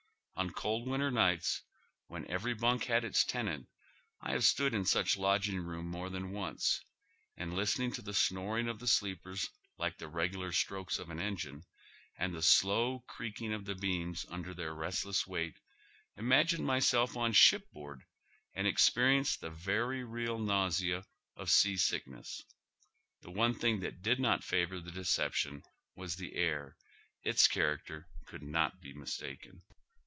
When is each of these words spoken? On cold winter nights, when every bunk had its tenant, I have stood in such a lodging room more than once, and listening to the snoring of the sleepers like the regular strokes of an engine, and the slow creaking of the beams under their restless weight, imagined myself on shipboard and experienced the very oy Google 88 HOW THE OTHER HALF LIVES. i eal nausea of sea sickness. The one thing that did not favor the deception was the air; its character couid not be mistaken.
On 0.37 0.49
cold 0.49 0.87
winter 0.87 1.11
nights, 1.11 1.61
when 2.07 2.25
every 2.27 2.55
bunk 2.55 2.85
had 2.85 3.05
its 3.05 3.23
tenant, 3.23 3.67
I 4.21 4.31
have 4.31 4.43
stood 4.43 4.73
in 4.73 4.85
such 4.85 5.15
a 5.15 5.21
lodging 5.21 5.59
room 5.59 5.85
more 5.85 6.09
than 6.09 6.31
once, 6.31 6.83
and 7.37 7.53
listening 7.53 7.91
to 7.91 8.01
the 8.01 8.15
snoring 8.15 8.67
of 8.67 8.79
the 8.79 8.87
sleepers 8.87 9.47
like 9.77 9.99
the 9.99 10.07
regular 10.07 10.51
strokes 10.51 10.97
of 10.97 11.11
an 11.11 11.19
engine, 11.21 11.61
and 12.17 12.33
the 12.33 12.41
slow 12.41 13.01
creaking 13.07 13.53
of 13.53 13.65
the 13.65 13.75
beams 13.75 14.25
under 14.29 14.55
their 14.55 14.73
restless 14.73 15.27
weight, 15.27 15.57
imagined 16.17 16.65
myself 16.65 17.15
on 17.15 17.33
shipboard 17.33 18.01
and 18.55 18.65
experienced 18.65 19.41
the 19.41 19.51
very 19.51 19.99
oy 20.01 20.05
Google 20.05 20.15
88 20.15 20.25
HOW 20.25 20.25
THE 20.25 20.25
OTHER 20.25 20.25
HALF 20.25 20.39
LIVES. 20.39 20.81
i 20.81 20.85
eal 20.85 20.97
nausea 20.97 21.05
of 21.35 21.51
sea 21.51 21.77
sickness. 21.77 22.41
The 23.21 23.29
one 23.31 23.53
thing 23.53 23.81
that 23.81 24.01
did 24.01 24.19
not 24.19 24.43
favor 24.43 24.79
the 24.79 24.89
deception 24.91 25.61
was 25.95 26.15
the 26.15 26.33
air; 26.33 26.77
its 27.21 27.47
character 27.47 28.07
couid 28.25 28.41
not 28.41 28.81
be 28.81 28.91
mistaken. 28.93 29.61